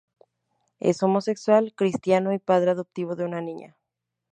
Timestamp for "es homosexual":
0.79-1.75